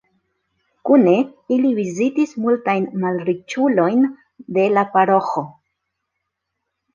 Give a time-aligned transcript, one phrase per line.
[0.89, 1.11] Kune,
[1.55, 4.01] ili vizitis multajn malriĉulojn
[4.57, 5.45] de la paroĥo.